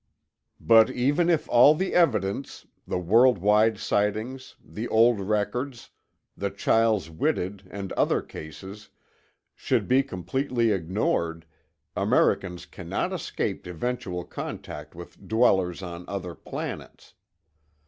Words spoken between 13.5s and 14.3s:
eventual